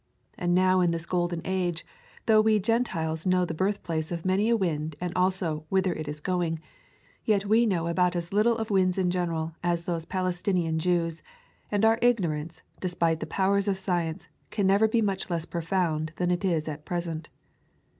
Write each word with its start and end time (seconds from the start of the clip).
And 0.35 0.55
now 0.55 0.79
in 0.81 0.89
this 0.89 1.05
Golden 1.05 1.43
Age, 1.45 1.85
though 2.25 2.41
we 2.41 2.57
Gen 2.57 2.83
tiles 2.83 3.27
know 3.27 3.45
the 3.45 3.53
birthplace 3.53 4.11
of 4.11 4.25
many 4.25 4.49
a 4.49 4.57
wind 4.57 4.95
and 4.99 5.13
also 5.15 5.65
"whither 5.69 5.93
it 5.93 6.07
is 6.07 6.19
going," 6.21 6.59
yet 7.23 7.45
we 7.45 7.67
know 7.67 7.85
about 7.85 8.15
as 8.15 8.33
little 8.33 8.57
of 8.57 8.71
winds 8.71 8.97
in 8.97 9.11
general 9.11 9.53
as 9.63 9.83
those 9.83 10.05
Palestinian 10.05 10.79
Jews, 10.79 11.21
and 11.69 11.85
our 11.85 11.99
ignorance, 12.01 12.63
despite 12.79 13.19
the 13.19 13.27
powers 13.27 13.67
of 13.67 13.77
science, 13.77 14.27
can 14.49 14.65
never 14.65 14.87
be 14.87 15.03
much 15.03 15.29
less 15.29 15.45
profound 15.45 16.13
than 16.15 16.31
it 16.31 16.43
is 16.43 16.67
at 16.67 16.83
present. 16.83 17.29